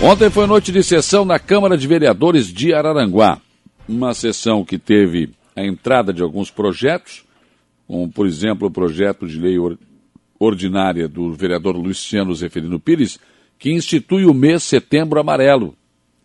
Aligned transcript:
Ontem 0.00 0.30
foi 0.30 0.46
noite 0.46 0.70
de 0.70 0.80
sessão 0.80 1.24
na 1.24 1.40
Câmara 1.40 1.76
de 1.76 1.88
Vereadores 1.88 2.52
de 2.52 2.72
Araranguá. 2.72 3.40
Uma 3.88 4.14
sessão 4.14 4.64
que 4.64 4.78
teve 4.78 5.30
a 5.56 5.66
entrada 5.66 6.12
de 6.12 6.22
alguns 6.22 6.52
projetos, 6.52 7.24
como, 7.84 8.08
por 8.08 8.24
exemplo, 8.24 8.68
o 8.68 8.70
projeto 8.70 9.26
de 9.26 9.40
lei 9.40 9.56
ordinária 10.38 11.08
do 11.08 11.32
vereador 11.32 11.76
Luciano 11.76 12.32
Zeferino 12.32 12.78
Pires, 12.78 13.18
que 13.58 13.72
institui 13.72 14.24
o 14.24 14.32
mês 14.32 14.62
Setembro 14.62 15.18
Amarelo 15.18 15.74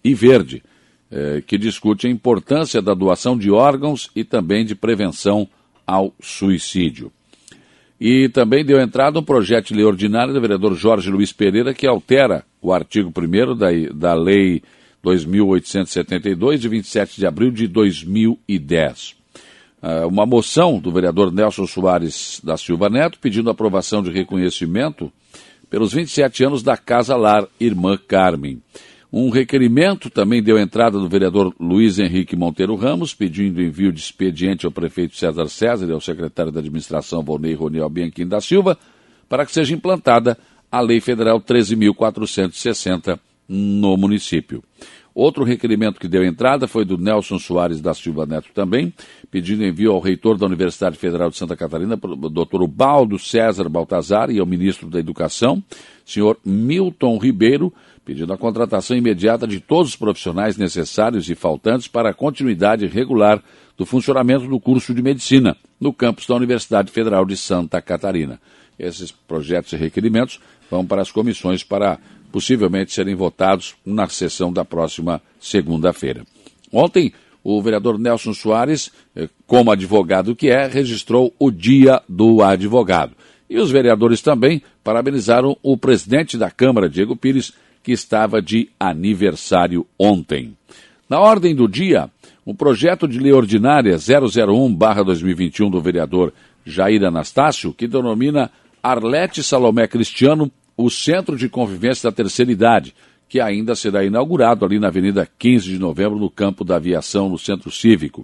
e 0.03 0.13
Verde, 0.13 0.61
eh, 1.09 1.41
que 1.45 1.57
discute 1.57 2.05
a 2.05 2.11
importância 2.11 2.79
da 2.79 2.93
doação 2.93 3.35
de 3.35 3.49
órgãos 3.49 4.11
e 4.15 4.23
também 4.23 4.63
de 4.63 4.75
prevenção 4.75 5.47
ao 5.85 6.13
suicídio. 6.21 7.11
E 7.99 8.29
também 8.29 8.63
deu 8.63 8.79
entrada 8.79 9.19
um 9.19 9.23
projeto 9.23 9.69
de 9.69 9.75
lei 9.75 9.85
ordinária 9.85 10.31
do 10.31 10.39
vereador 10.39 10.75
Jorge 10.75 11.09
Luiz 11.09 11.33
Pereira 11.33 11.73
que 11.73 11.87
altera 11.87 12.45
o 12.63 12.73
artigo 12.73 13.11
1 13.15 13.55
da, 13.55 13.67
da 13.93 14.13
Lei 14.13 14.63
2.872, 15.03 16.57
de 16.57 16.69
27 16.69 17.19
de 17.19 17.27
abril 17.27 17.51
de 17.51 17.67
2010. 17.67 19.15
Uh, 19.81 20.07
uma 20.07 20.25
moção 20.25 20.79
do 20.79 20.91
vereador 20.91 21.31
Nelson 21.31 21.67
Soares 21.67 22.39
da 22.41 22.55
Silva 22.55 22.89
Neto 22.89 23.19
pedindo 23.19 23.49
aprovação 23.49 24.01
de 24.01 24.09
reconhecimento 24.09 25.11
pelos 25.69 25.91
27 25.91 26.45
anos 26.45 26.63
da 26.63 26.77
Casa 26.77 27.17
Lar 27.17 27.45
Irmã 27.59 27.97
Carmen. 27.97 28.61
Um 29.11 29.29
requerimento 29.29 30.09
também 30.09 30.41
deu 30.41 30.57
entrada 30.57 30.97
do 30.97 31.09
vereador 31.09 31.53
Luiz 31.59 31.99
Henrique 31.99 32.35
Monteiro 32.35 32.75
Ramos, 32.75 33.13
pedindo 33.13 33.61
envio 33.61 33.91
de 33.91 33.99
expediente 33.99 34.65
ao 34.65 34.71
prefeito 34.71 35.15
César 35.17 35.47
César 35.49 35.85
e 35.87 35.91
ao 35.91 36.01
secretário 36.01 36.51
da 36.51 36.61
Administração, 36.61 37.21
Volney 37.21 37.53
Roniel 37.53 37.89
Bianchim 37.89 38.25
da 38.25 38.39
Silva, 38.39 38.77
para 39.27 39.45
que 39.45 39.51
seja 39.51 39.75
implantada 39.75 40.37
a 40.73 40.81
Lei 40.81 40.99
Federal 40.99 41.39
13.460 41.39 43.19
no 43.47 43.95
município. 43.95 44.63
Outro 45.13 45.43
requerimento 45.43 45.99
que 45.99 46.07
deu 46.07 46.25
entrada 46.25 46.67
foi 46.67 46.83
do 46.83 46.97
Nelson 46.97 47.37
Soares 47.37 47.79
da 47.79 47.93
Silva 47.93 48.25
Neto 48.25 48.49
também, 48.55 48.91
pedindo 49.29 49.63
envio 49.63 49.91
ao 49.91 49.99
reitor 49.99 50.35
da 50.35 50.47
Universidade 50.47 50.97
Federal 50.97 51.29
de 51.29 51.37
Santa 51.37 51.55
Catarina, 51.55 51.95
doutor 51.95 52.65
Baldo 52.67 53.19
César 53.19 53.69
Baltazar, 53.69 54.31
e 54.31 54.39
ao 54.39 54.47
ministro 54.47 54.89
da 54.89 54.97
Educação, 54.97 55.63
senhor 56.03 56.39
Milton 56.43 57.19
Ribeiro, 57.19 57.71
pedindo 58.03 58.33
a 58.33 58.37
contratação 58.37 58.97
imediata 58.97 59.45
de 59.45 59.59
todos 59.59 59.89
os 59.89 59.95
profissionais 59.95 60.57
necessários 60.57 61.29
e 61.29 61.35
faltantes 61.35 61.87
para 61.87 62.09
a 62.09 62.15
continuidade 62.15 62.87
regular 62.87 63.43
do 63.77 63.85
funcionamento 63.85 64.47
do 64.47 64.59
curso 64.59 64.91
de 64.91 65.03
medicina 65.03 65.55
no 65.79 65.93
campus 65.93 66.25
da 66.25 66.33
Universidade 66.33 66.91
Federal 66.91 67.25
de 67.25 67.37
Santa 67.37 67.79
Catarina. 67.79 68.39
Esses 68.77 69.11
projetos 69.11 69.73
e 69.73 69.77
requerimentos 69.77 70.39
vão 70.69 70.85
para 70.85 71.01
as 71.01 71.11
comissões 71.11 71.63
para 71.63 71.99
possivelmente 72.31 72.91
serem 72.91 73.13
votados 73.13 73.75
na 73.85 74.07
sessão 74.07 74.51
da 74.51 74.65
próxima 74.65 75.21
segunda-feira. 75.39 76.23
Ontem, 76.71 77.13
o 77.43 77.61
vereador 77.61 77.99
Nelson 77.99 78.33
Soares, 78.33 78.91
eh, 79.15 79.29
como 79.45 79.71
advogado 79.71 80.35
que 80.35 80.49
é, 80.49 80.65
registrou 80.65 81.33
o 81.37 81.51
Dia 81.51 82.01
do 82.09 82.41
Advogado. 82.41 83.13
E 83.49 83.59
os 83.59 83.69
vereadores 83.69 84.21
também 84.21 84.63
parabenizaram 84.83 85.55
o 85.61 85.77
presidente 85.77 86.37
da 86.37 86.49
Câmara, 86.49 86.89
Diego 86.89 87.15
Pires, 87.15 87.53
que 87.83 87.91
estava 87.91 88.41
de 88.41 88.69
aniversário 88.79 89.85
ontem. 89.99 90.57
Na 91.07 91.19
ordem 91.19 91.53
do 91.53 91.67
dia, 91.67 92.09
o 92.45 92.55
projeto 92.55 93.07
de 93.07 93.19
lei 93.19 93.33
ordinária 93.33 93.97
001-2021 93.97 95.69
do 95.69 95.81
vereador 95.81 96.33
Jair 96.65 97.03
Anastácio, 97.03 97.73
que 97.73 97.87
denomina 97.87 98.49
Arlete 98.83 99.41
Salomé 99.41 99.87
Cristiano 99.87 100.51
o 100.75 100.89
Centro 100.89 101.37
de 101.37 101.47
Convivência 101.47 102.09
da 102.09 102.15
Terceira 102.15 102.51
Idade, 102.51 102.93
que 103.29 103.39
ainda 103.39 103.75
será 103.75 104.03
inaugurado 104.03 104.65
ali 104.65 104.79
na 104.79 104.87
Avenida 104.87 105.27
15 105.39 105.69
de 105.69 105.79
Novembro, 105.79 106.19
no 106.19 106.29
campo 106.29 106.63
da 106.63 106.75
aviação, 106.75 107.29
no 107.29 107.37
Centro 107.37 107.71
Cívico. 107.71 108.23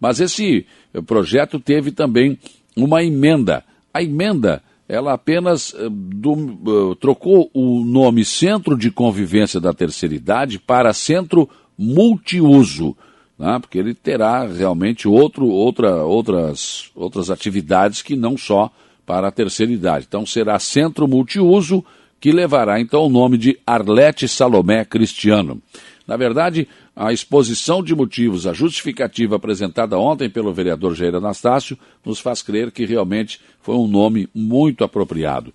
Mas 0.00 0.20
esse 0.20 0.64
projeto 1.06 1.60
teve 1.60 1.92
também 1.92 2.38
uma 2.76 3.02
emenda. 3.02 3.64
A 3.92 4.02
emenda 4.02 4.62
ela 4.88 5.12
apenas 5.12 5.74
uh, 5.74 5.90
do, 5.90 6.32
uh, 6.32 6.94
trocou 6.96 7.50
o 7.52 7.84
nome 7.84 8.24
Centro 8.24 8.76
de 8.76 8.90
Convivência 8.90 9.60
da 9.60 9.74
Terceira 9.74 10.14
Idade 10.14 10.58
para 10.58 10.94
Centro 10.94 11.48
Multiuso, 11.76 12.96
né? 13.38 13.58
porque 13.60 13.78
ele 13.78 13.94
terá 13.94 14.46
realmente 14.46 15.06
outro, 15.06 15.46
outra, 15.46 16.04
outras, 16.04 16.90
outras 16.94 17.30
atividades 17.30 18.00
que 18.00 18.16
não 18.16 18.36
só 18.36 18.72
para 19.08 19.28
a 19.28 19.32
terceira 19.32 19.72
idade. 19.72 20.04
Então 20.06 20.26
será 20.26 20.58
Centro 20.58 21.08
Multiuso, 21.08 21.82
que 22.20 22.30
levará 22.30 22.78
então 22.78 23.06
o 23.06 23.08
nome 23.08 23.38
de 23.38 23.58
Arlete 23.66 24.28
Salomé 24.28 24.84
Cristiano. 24.84 25.62
Na 26.06 26.14
verdade, 26.14 26.68
a 26.94 27.10
exposição 27.10 27.82
de 27.82 27.94
motivos, 27.94 28.46
a 28.46 28.52
justificativa 28.52 29.36
apresentada 29.36 29.98
ontem 29.98 30.28
pelo 30.28 30.52
vereador 30.52 30.94
Jair 30.94 31.14
Anastácio, 31.14 31.78
nos 32.04 32.20
faz 32.20 32.42
crer 32.42 32.70
que 32.70 32.84
realmente 32.84 33.40
foi 33.62 33.76
um 33.76 33.88
nome 33.88 34.28
muito 34.34 34.84
apropriado. 34.84 35.54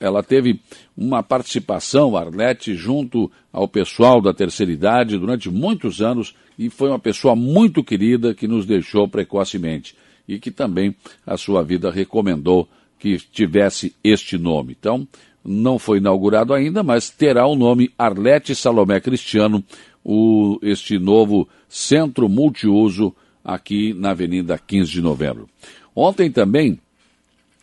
Ela 0.00 0.22
teve 0.22 0.58
uma 0.96 1.22
participação, 1.22 2.16
Arlete, 2.16 2.74
junto 2.74 3.30
ao 3.52 3.68
pessoal 3.68 4.22
da 4.22 4.32
terceira 4.32 4.72
idade 4.72 5.18
durante 5.18 5.50
muitos 5.50 6.00
anos 6.00 6.34
e 6.58 6.70
foi 6.70 6.88
uma 6.88 6.98
pessoa 6.98 7.36
muito 7.36 7.84
querida 7.84 8.32
que 8.32 8.48
nos 8.48 8.64
deixou 8.64 9.06
precocemente 9.06 9.94
e 10.26 10.38
que 10.38 10.50
também 10.50 10.96
a 11.26 11.36
sua 11.36 11.62
vida 11.62 11.90
recomendou 11.90 12.66
que 12.98 13.16
tivesse 13.18 13.94
este 14.02 14.38
nome. 14.38 14.76
Então, 14.78 15.06
não 15.44 15.78
foi 15.78 15.98
inaugurado 15.98 16.52
ainda, 16.52 16.82
mas 16.82 17.08
terá 17.08 17.46
o 17.46 17.54
nome 17.54 17.90
Arlete 17.96 18.54
Salomé 18.54 19.00
Cristiano, 19.00 19.62
o, 20.04 20.58
este 20.62 20.98
novo 20.98 21.48
centro 21.68 22.28
multiuso 22.28 23.14
aqui 23.44 23.94
na 23.94 24.10
Avenida 24.10 24.58
15 24.58 24.90
de 24.90 25.02
Novembro. 25.02 25.48
Ontem 25.94 26.30
também 26.30 26.78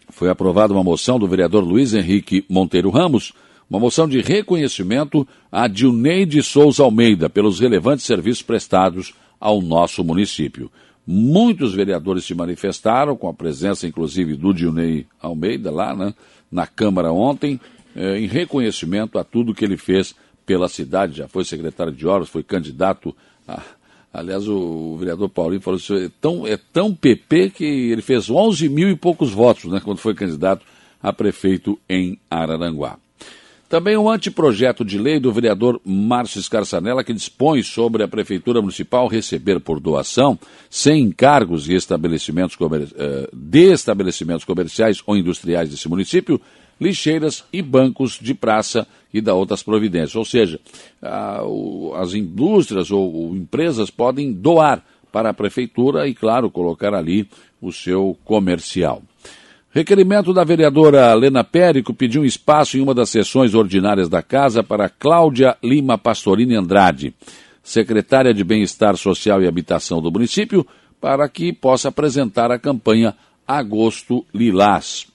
foi 0.09 0.29
aprovada 0.29 0.73
uma 0.73 0.83
moção 0.83 1.19
do 1.19 1.27
vereador 1.27 1.63
Luiz 1.63 1.93
Henrique 1.93 2.45
Monteiro 2.49 2.89
Ramos, 2.89 3.33
uma 3.69 3.79
moção 3.79 4.07
de 4.07 4.21
reconhecimento 4.21 5.27
a 5.51 5.67
Dilneide 5.67 6.41
Souza 6.43 6.83
Almeida 6.83 7.29
pelos 7.29 7.59
relevantes 7.59 8.05
serviços 8.05 8.43
prestados 8.43 9.13
ao 9.39 9.61
nosso 9.61 10.03
município. 10.03 10.71
Muitos 11.05 11.73
vereadores 11.73 12.23
se 12.23 12.33
manifestaram, 12.33 13.15
com 13.15 13.27
a 13.27 13.33
presença 13.33 13.85
inclusive 13.85 14.35
do 14.35 14.53
Dilnei 14.53 15.05
Almeida 15.21 15.69
lá 15.69 15.95
né, 15.95 16.13
na 16.51 16.65
Câmara 16.65 17.11
ontem, 17.11 17.59
eh, 17.95 18.19
em 18.19 18.27
reconhecimento 18.27 19.19
a 19.19 19.23
tudo 19.23 19.53
que 19.53 19.65
ele 19.65 19.75
fez 19.75 20.15
pela 20.45 20.69
cidade. 20.69 21.17
Já 21.17 21.27
foi 21.27 21.43
secretário 21.43 21.91
de 21.91 22.07
obras, 22.07 22.29
foi 22.29 22.43
candidato 22.43 23.15
a. 23.47 23.61
Aliás, 24.13 24.47
o, 24.47 24.93
o 24.93 24.97
vereador 24.97 25.27
Paulinho 25.27 25.59
falou 25.59 25.79
isso 25.79 25.95
é 25.95 26.07
tão, 26.21 26.45
é 26.45 26.55
tão 26.55 26.93
PP 26.93 27.49
que 27.49 27.65
ele 27.65 28.03
fez 28.03 28.29
11 28.29 28.69
mil 28.69 28.87
e 28.87 28.95
poucos 28.95 29.31
votos 29.31 29.65
né, 29.65 29.81
quando 29.83 29.97
foi 29.97 30.13
candidato 30.13 30.63
a 31.01 31.11
prefeito 31.11 31.79
em 31.89 32.19
Araranguá. 32.29 32.99
Também 33.73 33.97
um 33.97 34.07
anteprojeto 34.07 34.85
de 34.85 34.99
lei 34.99 35.19
do 35.19 35.33
vereador 35.33 35.81
Márcio 35.83 36.39
Scarçanella 36.39 37.03
que 37.03 37.11
dispõe 37.11 37.63
sobre 37.63 38.03
a 38.03 38.07
Prefeitura 38.07 38.61
Municipal 38.61 39.07
receber 39.07 39.59
por 39.59 39.79
doação, 39.79 40.37
sem 40.69 41.01
encargos 41.01 41.67
e 41.67 41.73
estabelecimentos 41.73 42.55
comer... 42.55 42.87
Eh, 42.95 43.29
de 43.33 43.73
estabelecimentos 43.73 44.45
comerciais 44.45 45.01
ou 45.07 45.17
industriais 45.17 45.71
desse 45.71 45.89
município, 45.89 46.39
lixeiras 46.79 47.45
e 47.51 47.63
bancos 47.63 48.19
de 48.21 48.35
praça 48.35 48.85
e 49.11 49.19
da 49.19 49.33
outras 49.33 49.63
providências. 49.63 50.15
Ou 50.15 50.23
seja, 50.23 50.59
as 51.95 52.13
indústrias 52.13 52.91
ou 52.91 53.35
empresas 53.35 53.89
podem 53.89 54.31
doar 54.31 54.85
para 55.11 55.31
a 55.31 55.33
prefeitura 55.33 56.07
e, 56.07 56.13
claro, 56.13 56.51
colocar 56.51 56.93
ali 56.93 57.27
o 57.59 57.71
seu 57.71 58.15
comercial. 58.23 59.01
Requerimento 59.73 60.31
da 60.35 60.43
vereadora 60.43 61.11
Lena 61.15 61.43
Périco 61.43 61.95
pediu 61.95 62.21
um 62.21 62.25
espaço 62.25 62.77
em 62.77 62.81
uma 62.81 62.93
das 62.93 63.09
sessões 63.09 63.55
ordinárias 63.55 64.07
da 64.07 64.21
Casa 64.21 64.63
para 64.63 64.87
Cláudia 64.87 65.57
Lima 65.63 65.97
Pastorini 65.97 66.55
Andrade, 66.55 67.11
secretária 67.63 68.35
de 68.35 68.43
Bem-Estar 68.43 68.95
Social 68.95 69.41
e 69.41 69.47
Habitação 69.47 69.99
do 69.99 70.11
município, 70.11 70.63
para 71.01 71.27
que 71.27 71.51
possa 71.51 71.89
apresentar 71.89 72.51
a 72.51 72.59
campanha 72.59 73.15
Agosto 73.47 74.23
Lilás. 74.31 75.07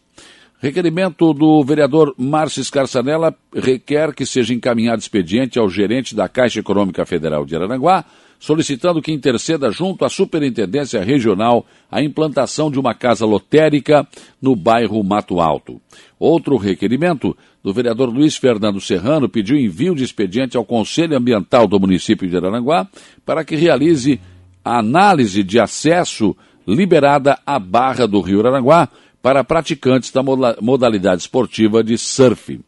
Requerimento 0.61 1.33
do 1.33 1.63
vereador 1.63 2.13
Márcio 2.19 2.65
Scarçanella 2.65 3.33
requer 3.55 4.13
que 4.13 4.27
seja 4.27 4.53
encaminhado 4.53 5.01
expediente 5.01 5.57
ao 5.57 5.71
gerente 5.71 6.17
da 6.17 6.29
Caixa 6.29 6.59
Econômica 6.59 7.07
Federal 7.07 7.45
de 7.45 7.55
Aranaguá 7.55 8.05
solicitando 8.41 9.03
que 9.03 9.13
interceda 9.13 9.71
junto 9.71 10.05
à 10.05 10.09
Superintendência 10.09 11.03
Regional 11.03 11.67
a 11.91 12.03
implantação 12.03 12.71
de 12.71 12.79
uma 12.79 12.95
casa 12.95 13.27
lotérica 13.27 14.07
no 14.41 14.55
bairro 14.55 15.03
Mato 15.03 15.41
Alto. 15.41 15.81
Outro 16.19 16.57
requerimento 16.57 17.37
do 17.63 17.73
vereador 17.73 18.09
Luiz 18.09 18.37
Fernando 18.37 18.81
Serrano 18.81 19.29
pediu 19.29 19.57
envio 19.57 19.95
de 19.95 20.05
expediente 20.05 20.57
ao 20.57 20.65
Conselho 20.65 21.17
Ambiental 21.17 21.67
do 21.67 21.79
município 21.81 22.29
de 22.29 22.37
Araranguá 22.37 22.89
para 23.25 23.45
que 23.45 23.57
realize 23.57 24.21
a 24.65 24.79
análise 24.79 25.43
de 25.43 25.59
acesso 25.59 26.37
liberada 26.67 27.39
à 27.47 27.59
Barra 27.59 28.07
do 28.07 28.21
Rio 28.21 28.41
Araranguá 28.41 28.89
para 29.23 29.45
praticantes 29.45 30.11
da 30.11 30.23
modalidade 30.61 31.23
esportiva 31.23 31.83
de 31.83 31.99
surf. 31.99 32.61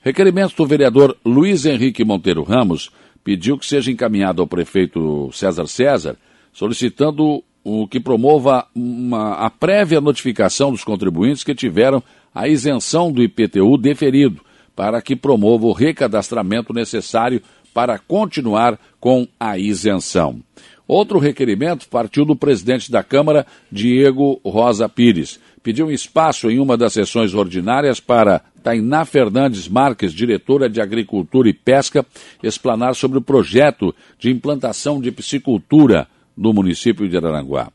Requerimento 0.00 0.54
do 0.56 0.66
vereador 0.66 1.16
Luiz 1.24 1.66
Henrique 1.66 2.04
Monteiro 2.04 2.42
Ramos 2.42 2.90
pediu 3.22 3.58
que 3.58 3.66
seja 3.66 3.90
encaminhado 3.90 4.40
ao 4.40 4.46
prefeito 4.46 5.30
César 5.32 5.66
César, 5.66 6.16
solicitando 6.52 7.42
o 7.62 7.86
que 7.86 8.00
promova 8.00 8.66
uma, 8.74 9.34
a 9.34 9.50
prévia 9.50 10.00
notificação 10.00 10.70
dos 10.70 10.84
contribuintes 10.84 11.44
que 11.44 11.54
tiveram 11.54 12.02
a 12.34 12.48
isenção 12.48 13.12
do 13.12 13.22
IPTU 13.22 13.76
deferido, 13.76 14.40
para 14.74 15.02
que 15.02 15.16
promova 15.16 15.66
o 15.66 15.72
recadastramento 15.72 16.72
necessário 16.72 17.42
para 17.74 17.98
continuar 17.98 18.78
com 18.98 19.26
a 19.38 19.58
isenção. 19.58 20.40
Outro 20.86 21.18
requerimento 21.18 21.86
partiu 21.88 22.24
do 22.24 22.34
presidente 22.34 22.90
da 22.90 23.02
Câmara, 23.02 23.46
Diego 23.70 24.40
Rosa 24.42 24.88
Pires. 24.88 25.38
Pediu 25.62 25.90
espaço 25.90 26.50
em 26.50 26.58
uma 26.58 26.76
das 26.76 26.92
sessões 26.92 27.34
ordinárias 27.34 28.00
para 28.00 28.42
Tainá 28.62 29.04
Fernandes 29.04 29.68
Marques, 29.68 30.12
diretora 30.12 30.68
de 30.68 30.80
Agricultura 30.80 31.48
e 31.48 31.52
Pesca, 31.52 32.04
explanar 32.42 32.94
sobre 32.94 33.18
o 33.18 33.22
projeto 33.22 33.94
de 34.18 34.30
implantação 34.30 35.00
de 35.00 35.10
piscicultura 35.10 36.06
no 36.36 36.52
município 36.52 37.08
de 37.08 37.16
Araranguá. 37.16 37.70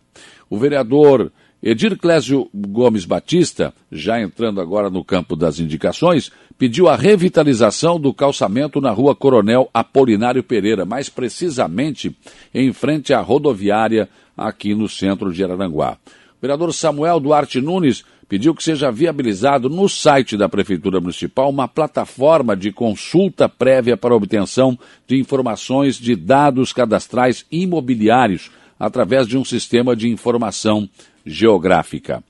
O 0.50 0.58
vereador 0.58 1.32
Edir 1.62 1.98
Clésio 1.98 2.50
Gomes 2.54 3.06
Batista, 3.06 3.74
já 3.90 4.22
entrando 4.22 4.60
agora 4.60 4.90
no 4.90 5.02
campo 5.02 5.34
das 5.34 5.60
indicações, 5.60 6.30
pediu 6.58 6.90
a 6.90 6.96
revitalização 6.98 7.98
do 7.98 8.14
calçamento 8.14 8.82
na 8.82 8.92
rua 8.92 9.16
Coronel 9.16 9.70
Apolinário 9.74 10.44
Pereira, 10.44 10.84
mais 10.84 11.08
precisamente 11.08 12.14
em 12.54 12.74
frente 12.74 13.14
à 13.14 13.22
rodoviária 13.22 14.10
aqui 14.36 14.76
no 14.76 14.90
centro 14.90 15.32
de 15.32 15.42
Araranguá. 15.42 15.98
Vereador 16.44 16.74
Samuel 16.74 17.22
Duarte 17.22 17.62
Nunes 17.62 18.04
pediu 18.28 18.54
que 18.54 18.62
seja 18.62 18.92
viabilizado 18.92 19.70
no 19.70 19.88
site 19.88 20.36
da 20.36 20.50
Prefeitura 20.50 21.00
Municipal 21.00 21.50
uma 21.50 21.70
plataforma 21.70 22.54
de 22.54 22.70
consulta 22.70 23.48
prévia 23.48 23.96
para 23.96 24.14
obtenção 24.14 24.78
de 25.08 25.18
informações 25.18 25.96
de 25.96 26.18
dados 26.18 26.74
cadastrais 26.74 27.46
imobiliários 27.50 28.52
através 28.78 29.26
de 29.26 29.38
um 29.38 29.46
sistema 29.46 29.96
de 29.96 30.10
informação 30.10 30.90
geográfica. 31.26 32.22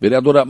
Vereadora 0.00 0.44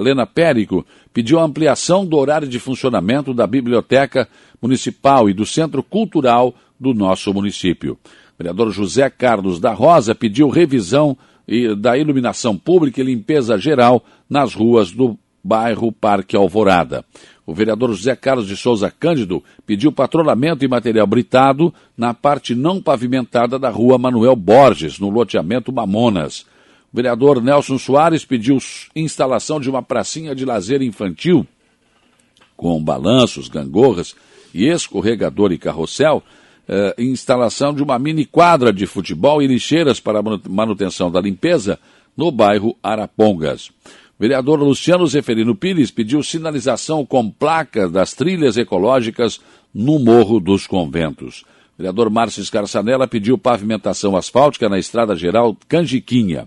Lena 0.00 0.26
Périco 0.26 0.86
pediu 1.12 1.40
a 1.40 1.44
ampliação 1.44 2.06
do 2.06 2.16
horário 2.16 2.46
de 2.46 2.60
funcionamento 2.60 3.34
da 3.34 3.48
Biblioteca 3.48 4.28
Municipal 4.62 5.28
e 5.28 5.34
do 5.34 5.44
Centro 5.44 5.82
Cultural 5.82 6.54
do 6.78 6.94
nosso 6.94 7.34
município. 7.34 7.98
Vereador 8.38 8.70
José 8.70 9.10
Carlos 9.10 9.58
da 9.58 9.72
Rosa 9.72 10.14
pediu 10.14 10.48
revisão 10.48 11.18
da 11.78 11.96
iluminação 11.96 12.56
pública 12.56 13.00
e 13.00 13.04
limpeza 13.04 13.56
geral 13.58 14.04
nas 14.28 14.54
ruas 14.54 14.90
do 14.90 15.18
bairro 15.42 15.92
Parque 15.92 16.36
Alvorada. 16.36 17.04
O 17.46 17.54
vereador 17.54 17.92
José 17.92 18.16
Carlos 18.16 18.48
de 18.48 18.56
Souza 18.56 18.90
Cândido 18.90 19.42
pediu 19.64 19.92
patrulhamento 19.92 20.64
e 20.64 20.68
material 20.68 21.06
britado 21.06 21.72
na 21.96 22.12
parte 22.12 22.54
não 22.54 22.82
pavimentada 22.82 23.56
da 23.56 23.70
rua 23.70 23.96
Manuel 23.96 24.34
Borges, 24.34 24.98
no 24.98 25.08
loteamento 25.08 25.72
Mamonas. 25.72 26.40
O 26.92 26.96
vereador 26.96 27.40
Nelson 27.40 27.78
Soares 27.78 28.24
pediu 28.24 28.58
instalação 28.96 29.60
de 29.60 29.70
uma 29.70 29.82
pracinha 29.82 30.34
de 30.34 30.44
lazer 30.44 30.82
infantil 30.82 31.46
com 32.56 32.82
balanços, 32.82 33.48
gangorras 33.48 34.16
e 34.52 34.66
escorregador 34.66 35.52
e 35.52 35.58
carrossel, 35.58 36.22
eh, 36.68 36.94
instalação 36.98 37.72
de 37.72 37.82
uma 37.82 37.98
mini 37.98 38.24
quadra 38.24 38.72
de 38.72 38.86
futebol 38.86 39.42
e 39.42 39.46
lixeiras 39.46 40.00
para 40.00 40.22
manutenção 40.48 41.10
da 41.10 41.20
limpeza 41.20 41.78
no 42.16 42.30
bairro 42.30 42.76
Arapongas. 42.82 43.70
O 44.18 44.22
vereador 44.22 44.60
Luciano 44.60 45.06
Zeferino 45.06 45.54
Pires 45.54 45.90
pediu 45.90 46.22
sinalização 46.22 47.04
com 47.04 47.30
placas 47.30 47.90
das 47.92 48.14
trilhas 48.14 48.56
ecológicas 48.56 49.40
no 49.74 49.98
Morro 49.98 50.40
dos 50.40 50.66
Conventos. 50.66 51.44
O 51.74 51.82
vereador 51.82 52.08
Márcio 52.08 52.40
Escarçanella 52.40 53.06
pediu 53.06 53.36
pavimentação 53.36 54.16
asfáltica 54.16 54.70
na 54.70 54.78
Estrada 54.78 55.14
Geral 55.14 55.54
Canjiquinha. 55.68 56.46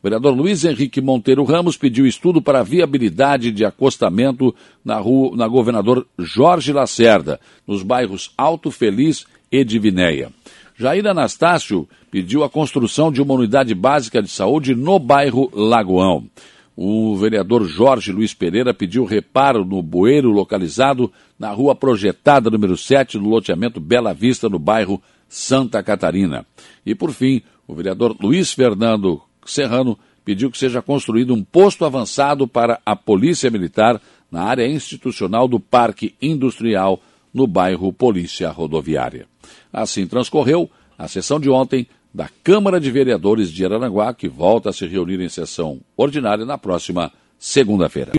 O 0.00 0.02
vereador 0.02 0.34
Luiz 0.34 0.64
Henrique 0.64 1.00
Monteiro 1.00 1.44
Ramos 1.44 1.76
pediu 1.76 2.04
estudo 2.04 2.42
para 2.42 2.64
viabilidade 2.64 3.52
de 3.52 3.64
acostamento 3.64 4.52
na 4.84 4.98
rua, 4.98 5.36
na 5.36 5.46
governador 5.46 6.04
Jorge 6.18 6.72
Lacerda, 6.72 7.40
nos 7.66 7.84
bairros 7.84 8.32
Alto 8.36 8.72
Feliz 8.72 9.24
e 9.54 9.64
Divinéia. 9.64 10.32
Jair 10.76 11.06
Anastácio 11.06 11.88
pediu 12.10 12.42
a 12.42 12.50
construção 12.50 13.12
de 13.12 13.22
uma 13.22 13.34
unidade 13.34 13.72
básica 13.72 14.20
de 14.20 14.28
saúde 14.28 14.74
no 14.74 14.98
bairro 14.98 15.48
Lagoão. 15.54 16.28
O 16.76 17.14
vereador 17.14 17.64
Jorge 17.64 18.10
Luiz 18.10 18.34
Pereira 18.34 18.74
pediu 18.74 19.04
reparo 19.04 19.64
no 19.64 19.80
bueiro 19.80 20.32
localizado 20.32 21.12
na 21.38 21.52
rua 21.52 21.76
projetada 21.76 22.50
número 22.50 22.76
7, 22.76 23.16
no 23.16 23.28
loteamento 23.28 23.78
Bela 23.78 24.12
Vista, 24.12 24.48
no 24.48 24.58
bairro 24.58 25.00
Santa 25.28 25.80
Catarina. 25.84 26.44
E, 26.84 26.96
por 26.96 27.12
fim, 27.12 27.40
o 27.68 27.76
vereador 27.76 28.16
Luiz 28.20 28.52
Fernando 28.52 29.22
Serrano 29.46 29.96
pediu 30.24 30.50
que 30.50 30.58
seja 30.58 30.82
construído 30.82 31.32
um 31.32 31.44
posto 31.44 31.84
avançado 31.84 32.48
para 32.48 32.80
a 32.84 32.96
Polícia 32.96 33.48
Militar 33.52 34.00
na 34.32 34.42
área 34.42 34.66
institucional 34.66 35.46
do 35.46 35.60
Parque 35.60 36.16
Industrial, 36.20 37.00
no 37.32 37.46
bairro 37.46 37.92
Polícia 37.92 38.50
Rodoviária. 38.50 39.32
Assim 39.72 40.06
transcorreu 40.06 40.70
a 40.96 41.08
sessão 41.08 41.40
de 41.40 41.50
ontem 41.50 41.86
da 42.12 42.28
Câmara 42.44 42.80
de 42.80 42.90
Vereadores 42.90 43.50
de 43.50 43.64
Araranguá, 43.64 44.14
que 44.14 44.28
volta 44.28 44.70
a 44.70 44.72
se 44.72 44.86
reunir 44.86 45.20
em 45.20 45.28
sessão 45.28 45.80
ordinária 45.96 46.44
na 46.44 46.56
próxima 46.56 47.10
segunda-feira. 47.38 48.12